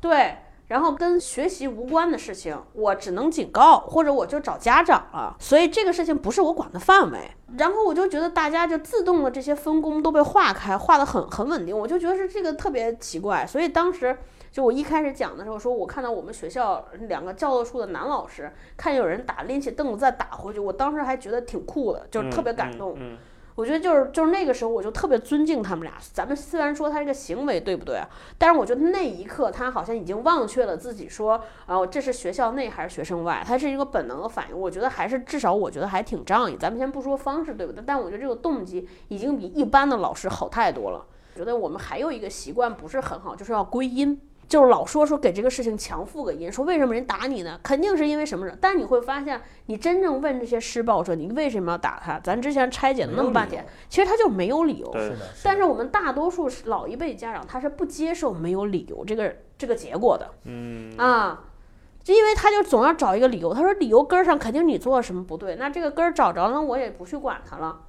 [0.00, 0.36] 对，
[0.68, 5.34] 然后跟学习无关的事情，我只能警告，或者我就找家长了。
[5.40, 7.18] 所以这个事情不是我管的范围。
[7.58, 13.44] 然后我就觉得大家就自动的这些分工都被划开，划得很很稳定，我就觉得是这个特别奇怪。
[13.46, 14.16] 所以当时
[14.52, 22.94] 就我一开始讲的时候，说我看到我们学校两个教导处的男老师，看有人打，拎起凳子再打回去，我当时还觉得挺酷的，就是特别感动。
[22.98, 23.16] 嗯，
[23.54, 25.94] 我觉得就是就是那个时候，我就特别尊敬他们俩。
[26.12, 34.58] 咱们虽然说他这个行为对不对啊，但是我觉得那一刻他好像已经忘却了自己说，啊、这是学校内还是学生外，他是一个本能的反应。
[34.58, 36.58] 我觉得还是至少我觉得还挺仗义。
[36.60, 41.06] 咱们先不说方式对不对，但我觉得这个动机已经比一般的老师好太多了。
[41.34, 44.20] 我觉得我们还有一个习惯不是很好，就是要归因。
[44.52, 47.58] 就是老说说给这个事情强附个因，说为什么人打你呢？
[47.62, 48.54] 肯定是因为什么事。
[48.60, 52.20] 但你会发现，你真正问这些施暴者，你为什么要打他？
[52.20, 54.86] 咱之前拆解了那么半天，其实他就没有理由。
[54.90, 61.44] 对是的，但是我们大多数是老一辈家长，他是不接受没有理由这个这个结果的嗯，啊，
[62.04, 63.54] 就因为他就总要找一个理由。
[63.54, 67.80] 他说理由根儿上肯定你做了什么不对，那这个根儿找着了，我也不去管他了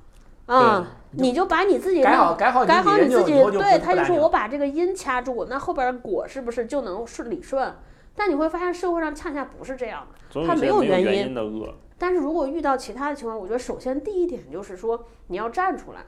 [0.46, 7.74] 啊，你就把你自己改好弄改好改好你你自己，对，他就说我把这个音掐住，那后边儿果是不是就能顺理顺？
[8.16, 10.46] 但你会发现社会上恰恰不是这样的。
[10.46, 11.74] 他没有原因因的恶。
[11.98, 16.02] 但是如果遇到其他的情况，我觉得首先第一点就是说你要站出来，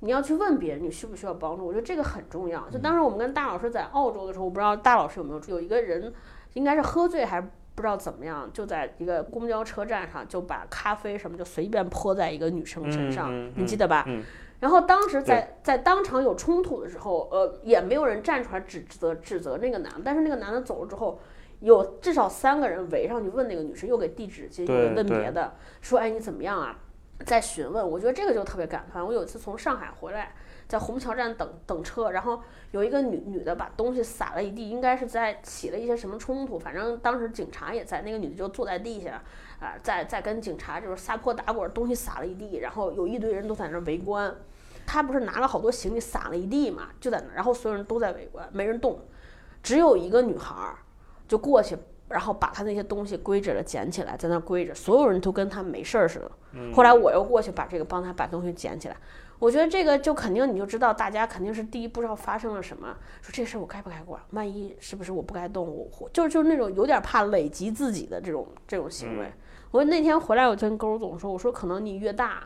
[0.00, 2.68] 你要去问别人你需不需要帮助，我觉得这个很重要。
[2.70, 6.12] 就当时我们跟大老师在澳洲的时候，我不知道大老师有没有有一个人
[6.52, 7.48] 应该是喝醉还是
[7.80, 14.04] 不知道怎么样，就在一个公交车站上就把咖啡什么就随便泼在一个女生身上，嗯嗯你记得吧？
[14.06, 14.22] 嗯
[14.60, 21.18] 然后当时在在当场有冲突的时候，呃，也没有人站出来指责指责那个男的，但是那个男的走了之后，
[21.60, 26.78] 有至少三个人围上去问那个女生，又给递纸巾，又对给问别的，说哎你怎么样啊？
[27.24, 29.02] 在询问，我觉得这个就特别感叹。
[29.02, 30.34] 我有一次从上海回来，
[30.70, 39.20] 在虹桥站等等车，然后有一个女女的把东西撒了一地，应该是在起了一些什么冲突，反正当时警察也在，那个女的就坐在地下，
[39.58, 44.32] 啊、在在跟警察就是撒泼打滚，东西撒了一地，然后有一堆人都在那儿围观。
[44.86, 49.00] 她不是拿了好多行李撒了一地嘛，就在那儿，然后所有人都在围观，没人动，
[49.64, 50.78] 只有一个女孩儿
[51.26, 51.76] 就过去，
[52.08, 56.30] 然后把他那些东西归置了，捡起来，在那儿归着，所有人都跟他没事儿似的。
[56.72, 58.96] 后来我又过去把这个帮他把东西捡起来，
[59.40, 64.20] 我觉得这个就肯定你就知道，大家肯定是第一不知道发生了什么，说这事儿我该不该管？
[64.30, 65.66] 万一是不是我不该动？
[65.66, 69.32] 我我就是就是那种有点怕累及自己的这种这种行为。
[69.72, 72.44] 我那天回来，我跟勾总说，我说可能你越大。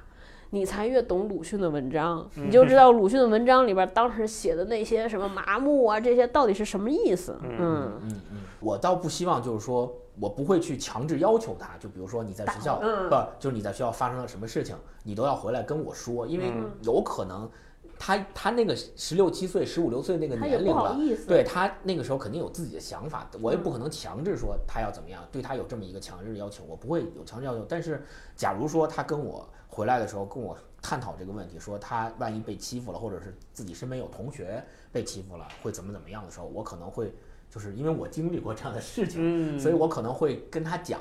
[0.50, 7.36] 你才越懂鲁迅的文章，你就知道 鲁迅的文章里边当时写的那些什么麻木啊，这些到底是什么意思？
[7.42, 17.50] 嗯嗯嗯，我倒不希望就是说我不会去强制要求他，就比如说你在学校，嗯不就是你在学校发生了什么事情，你都要回来跟我说，因为嗯有可能
[17.98, 20.96] 他他那个十六七岁、十五六岁那个年龄了。
[21.26, 27.64] 对他那个时候肯定有自己的想法，我也不可能强制说他要怎么样，对他有这么一个强制的要求，我不会有强制要求。
[27.68, 28.04] 但是，
[28.36, 37.12] 假如说他跟我回来的时候跟我探讨这个问题，说他万一被欺负了，或者是自己身边有同学被欺负了，会怎么怎么样的时候，我可能会
[37.54, 39.20] 就是因为我经历过这样的事情，
[39.56, 40.98] 嗯，所以我可能会跟他讲。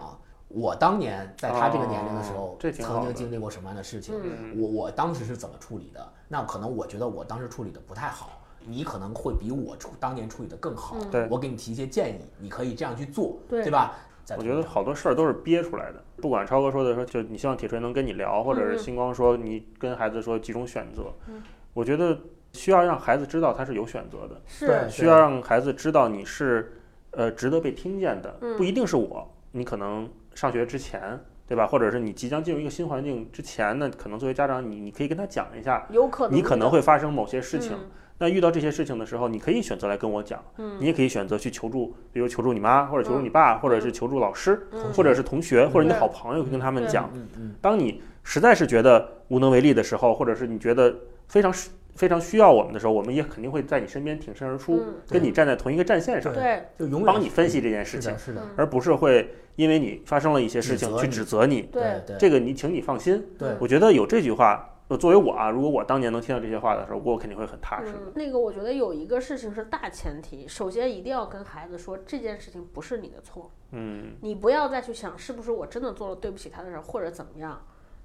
[0.50, 6.14] 我当年在他这个年龄的时候曾经经历过什么样的事情，嗯我我当时是怎么处理的？
[6.28, 10.96] 那可能我觉得我当时处理的不太好，你可能会比我处当年处理的更好。
[11.02, 13.96] 嗯对我给你提一些建议，你可以这样去做，对吧？
[14.38, 21.42] 我觉得好多事儿都是憋出来的，不管超哥说的说，就你希望铁锤能跟你聊，或者是嗯星光说你跟孩子说几种选择嗯，
[21.74, 22.16] 我觉得
[22.54, 24.68] 需要让孩子知道他是有选择的，是。
[24.68, 26.74] 对需要让孩子知道你是
[27.12, 28.56] 呃值得被听见的，嗯。
[28.58, 31.20] 不一定是我，你可能上学之前。
[31.46, 31.68] 对吧？
[31.68, 37.74] 或者是你即将进入一个新环境之前呢，可能作为家长，你你可以跟他讲一下，有可能你可能会发生某些事情。
[37.74, 37.92] 嗯。
[38.18, 40.78] 那遇到这些事情的时候，你可以选择来跟我讲，嗯。
[40.80, 44.94] 你也可以选择去求助，比如求助你妈，或者求助你爸，或者是求助老师，嗯。
[44.94, 47.12] 或者是同学，或者你的好朋友，跟他们讲。
[47.14, 50.96] 嗯嗯当你实在是觉得无能为力的时候，或者是你觉得
[51.28, 61.62] 非常需非常需要我们的时候，我们也肯定会在你身边挺身而出，嗯跟你站在同一个战线上，对，就永远帮你分析这件事情是的，，是的，嗯而不是会因为你发生了一些事情去指责你。
[61.64, 63.24] 对对这个你，请你放心。
[63.38, 68.00] 对我觉得有这句话，呃作为我啊，如果我当年能听到这些话的时候，我肯定会很踏实的。
[68.06, 77.62] 嗯，那个我觉得有一个事情是大前提，首先一定要跟孩子说这件事情不是你的错，嗯，你不要再去想是不是我真的做了对不起他的事儿或者怎么样。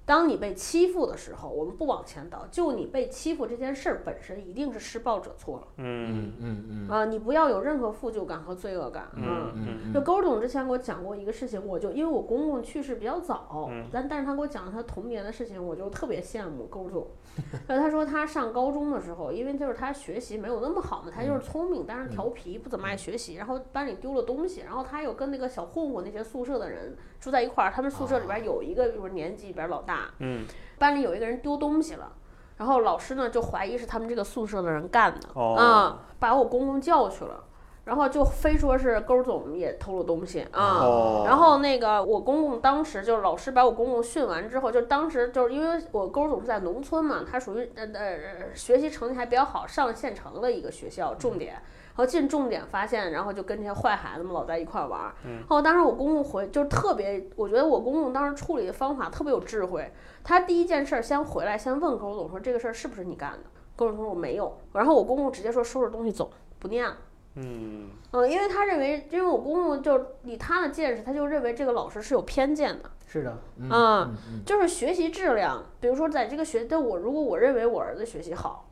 [0.09, 9.07] 当你被欺负的时候，我们不往前倒，就你被欺负这件事儿本身一定是施暴者错了嗯嗯嗯啊、你不要有任何负疚感和罪恶感。
[9.13, 17.05] 嗯嗯就勾总之前给我讲过一个事情，我就因为我公公去世比较早，嗯但但是他给我讲了他童年的事情，我就特别羡慕勾总。
[17.67, 30.45] 呃，他说他上高中的时候，因为就是他学习没有那么好嘛，他就是聪明，但是调皮，不怎么爱学习，然后班里丢了东西，然后他又跟那个小混混那些宿舍的人住在一块儿，他们宿舍里边有一个就是年级里边老大，嗯
[30.77, 32.13] 班里有一个人丢东西了。
[32.57, 37.41] 然后老师呢就怀疑是他们这个宿舍的人干的，哦啊，把我公公叫去了，
[37.85, 51.53] 然后就非说是勾总也偷了东西啊，哦，然后那个我公公当时就是老师把我公公训完之后，就当时就是因为我勾总是在农村嘛，他属于呃呃学习成绩还比较好，上县城的一个学校重点。
[51.53, 51.61] 然
[51.99, 55.13] 后进重点发现，然后就跟这些坏孩子们老在一块玩儿。
[55.23, 59.91] 然后当时我公公回就是特别，我觉得我公公当时处理的方法特别有智慧。
[60.23, 63.39] 他第一件事儿先回来，先问高总说这个事儿是不是你干的？
[63.75, 64.57] 高总说我没有。
[64.73, 66.97] 然后我公公直接说收拾东西走，不念了。
[67.35, 78.68] 嗯嗯，因为他认为，因为我公公就以他的见识，他就认为这个老师是有偏见的，是的，嗯啊嗯嗯就是学习质量，比如说在这个学，但我如果我认为我儿子学习好，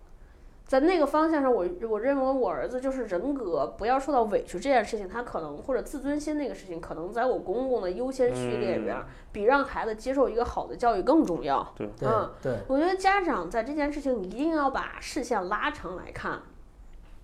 [0.68, 8.97] 在那个方向上，我我认为我儿子就是人格不要受到委屈这件事情，他可能或者自尊心那个事情，可能在我公公的优先序列里边，
[9.32, 11.65] 比让孩子接受一个好的教育更重要。
[11.78, 16.41] 对对嗯对，我觉得家长在这件事情，你一定要把视线拉长来看，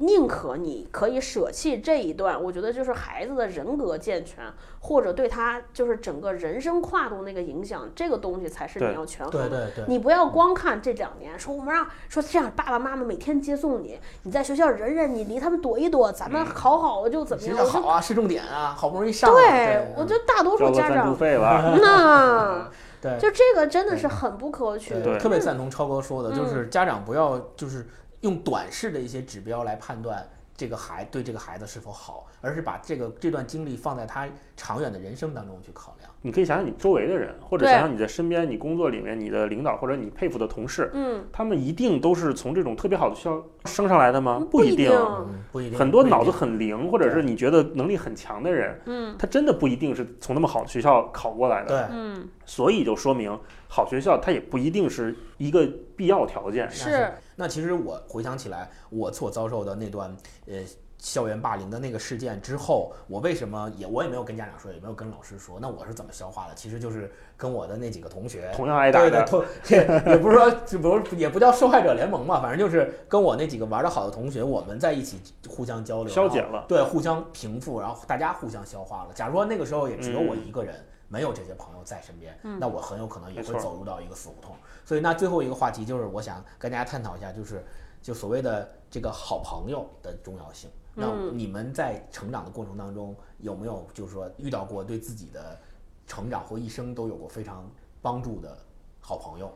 [0.06, 4.44] 宁可你可以舍弃这一段，我觉得就是孩子的人格健全，
[4.80, 9.68] 或者对他就是整个人生跨度那个影响，这个东西才是你要权衡对的。
[9.72, 17.66] 对对，你不要光看这两年，说我们让说这样爸爸妈妈每天接送你，你在学校忍忍，你离他们躲一躲，咱们考好了就怎么样？
[17.66, 21.16] 好啊，是重点啊，好不容易上了，对，我觉得大多数家长，
[21.82, 22.70] 那
[23.02, 24.94] 对就这个真的是很不可取。
[25.02, 27.86] 对特别赞同超哥说的，嗯就是家长不要就是
[28.24, 36.10] 用短视的一些指标来判断这个孩对这个孩子是否好，而是把这个这段经历放在他长远的人生当中去考量。
[36.22, 44.46] 你可以想想你周围的人，或者想想你在身边、你工作里面你的领导或者你佩服的同事，嗯，他们一定都是从这种特别好的学校升上来的吗？
[44.50, 44.92] 不一一定。
[44.92, 51.68] 嗯，不一定，很多脑子很灵，或者是你觉得能力很强的人，嗯他真的不一定是从那么好的学校考过来的。
[51.68, 55.68] 对，嗯，所以就说明好学校它也不一定是一个
[55.98, 56.70] 必要条件。
[56.72, 60.16] 是，那其实我回想起来，我所遭受的那段
[60.48, 60.60] 呃
[60.98, 66.56] 校园霸凌的那个事件之后，我为什么也我也没有跟家长说，也没有跟老师说，那我是怎么消化的？
[66.56, 68.50] 其实就是跟我的那几个同学。
[68.56, 75.20] 同样挨打对对，的，同也也不是说，就不是也不叫受害者联盟嘛，反正就是跟我那几个玩的好的同学，我们在一起
[75.50, 79.10] 互相交流，消解了对，互相平复，然后大家互相消化了。
[79.14, 80.74] 假如说那个时候也只有我嗯一个人，
[81.08, 84.56] 没有这些朋友在身边，嗯那我很有可能也会走入到一个死胡同。
[84.86, 87.64] 所以那最后一个话题就是，我想跟大家探讨一下，就是
[88.02, 90.70] 就所谓的这个好朋友的重要性。
[90.96, 95.60] 那嗯你们在成长的过程当中，有没有就是说遇到过对自己的
[96.06, 97.70] 成长或一生都有过非常
[98.02, 98.58] 帮助的
[99.00, 99.52] 好朋友？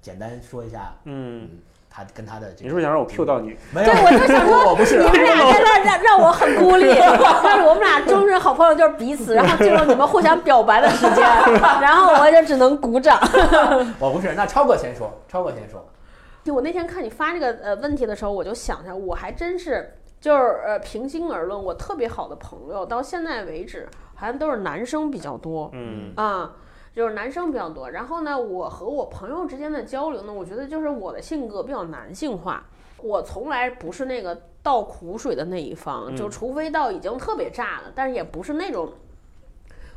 [0.00, 1.62] 简单说一下，嗯，嗯，
[1.94, 3.56] 他跟他的这个，你是不是想让我 Q 到你？
[3.72, 6.92] 没有，对，我就想说，我不是你们俩在那让让我很孤立，
[7.44, 11.24] 但是我们俩终身好朋友就是彼此，然后进入你们互相表白的时间，
[11.80, 13.16] 然后我就只能鼓掌。
[14.00, 14.34] 我不是。
[14.34, 15.88] 那超哥先说，超哥先说。
[16.42, 25.70] 就我那天看你发这个呃问题的时候，我就想着，我还真是就是呃，平心而论，我特别好的朋友到现在为止，好像都是男生比较多。
[25.72, 26.50] 嗯啊，
[26.94, 27.90] 就是男生比较多。
[27.90, 32.64] 然后呢，我和我朋友之间的交流呢，我觉得就是我的性格比较男性化，
[33.02, 38.92] 我从来不是那个倒苦水的那一方，就嗯除非到已经特别炸了，但是也不是那种。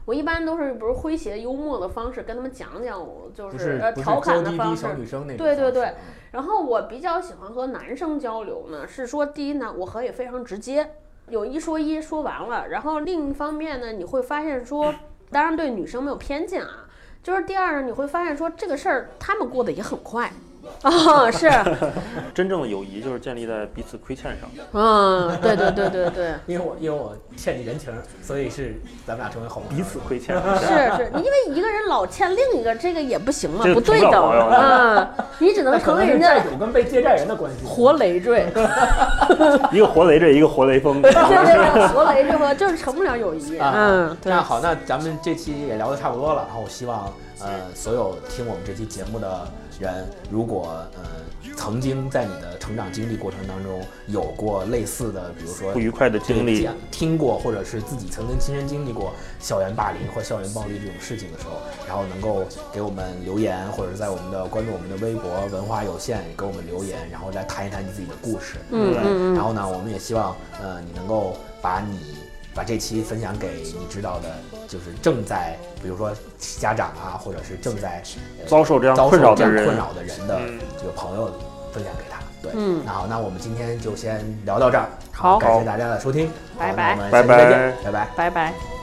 [0.05, 4.93] 我一般都是不是诙谐幽默的方式跟他们讲讲，我就是呃调侃的方式小。
[4.93, 5.93] 女生那种对对对
[6.31, 10.93] 然后我比较喜欢和男生交流呢，是说第一呢，我和也非常直接，
[11.27, 12.69] 有一说一，说完了。
[12.69, 14.95] 然后另一方面呢，你会发现说，
[15.29, 16.86] 当然对女生没有偏见啊，
[17.27, 20.31] 就是第二呢，你会发现说这个事儿他们过得也很快。
[20.81, 21.49] 啊、是，
[22.33, 24.49] 真正的友谊就是建立在彼此亏欠上。
[24.73, 29.77] 嗯，对对对对对，因为我因为我欠你人情，所以是咱们俩成为好朋友。
[29.77, 30.65] 彼此亏欠，是
[30.97, 37.65] 是，因为一个人老欠另一个，这个也不行嘛，不对等成不了朋友啊、你只能成为人家是债主跟被借债人的关系。
[37.65, 38.47] 活累赘。
[39.71, 41.01] 一个活累赘，一个活雷锋。
[41.01, 43.57] 对对对，活雷这个就是成不了友谊。
[43.57, 44.47] 啊嗯，那。
[44.47, 49.45] 好，那咱们这期也聊得差不多了，然后我希望呃，所有听我们这期节目的
[49.79, 51.03] 人，如果呃
[51.55, 61.53] 曾经在你的成长经历过程当中有过类似的，比如说不愉快的经历听过，或者是自己曾经亲身经历过校园霸凌或校园暴力这种事情的时候，
[61.87, 68.57] 然后能够给我们留言，或者是在我们的关注我们的微博“文化有限”给我们留言，然后来谈一谈你自己的故事。
[68.71, 72.15] 嗯对嗯嗯然后呢，我们也希望呃你能够把你
[72.57, 74.35] 把这期分享给你知道的，
[74.67, 78.01] 就是正在比如说家长啊，或者是正在、
[78.39, 81.27] 呃遭受这样困扰的人困扰的人的嗯这个朋友
[81.71, 82.17] 分享给他。
[82.41, 84.89] 对，嗯那好，那我们今天就先聊到这儿。
[85.11, 88.07] 好感谢大家的收听，拜拜拜下期再见拜拜拜。
[88.15, 88.76] 拜拜。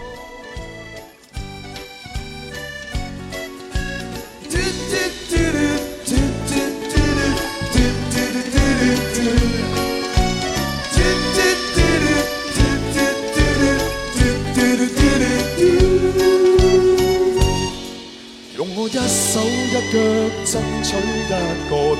[20.44, 21.32] 争取一个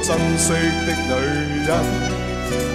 [0.03, 0.09] 珍
[0.39, 0.53] 惜
[0.87, 1.13] 的女
[1.67, 1.71] 人，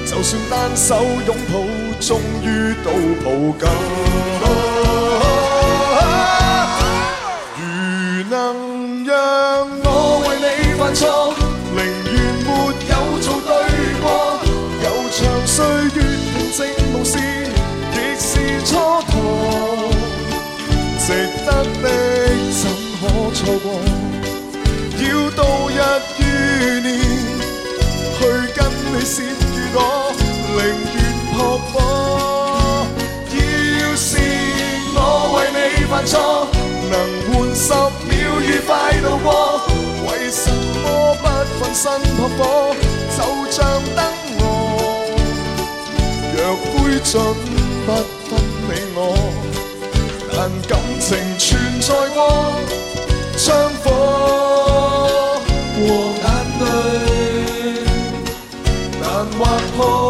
[0.06, 0.88] 就算单手
[1.26, 1.54] 拥抱，
[2.00, 2.88] 终于都
[3.24, 3.28] 抱
[3.58, 3.62] 紧。
[7.58, 7.62] 如
[8.30, 8.34] 能
[9.06, 9.12] 让
[9.84, 9.88] 我
[10.28, 10.46] 为你
[10.78, 11.34] 犯错，
[36.00, 36.16] 犯錯，
[36.90, 36.96] 能
[37.28, 38.72] 換十秒愉快
[39.02, 39.28] 度過，
[40.08, 40.88] 為什麼
[41.22, 41.28] 不
[41.60, 41.84] 奮身
[42.16, 42.42] 扑火？
[43.18, 43.20] 就
[43.52, 43.58] 像
[43.98, 44.00] 燈
[44.40, 44.42] 蛾，
[46.38, 46.72] 若灰
[47.04, 47.12] 烬
[47.86, 47.88] 不
[48.30, 48.32] 分
[48.70, 48.98] 你我。
[50.32, 50.38] 但
[50.70, 50.72] 感
[51.02, 51.48] 情存
[51.82, 52.18] 在過，
[53.36, 53.44] 槍
[53.84, 53.86] 火
[55.76, 55.78] 和
[56.24, 56.26] 眼
[56.62, 56.64] 淚
[59.02, 59.04] 難
[59.38, 59.42] 劃
[59.76, 60.09] 破。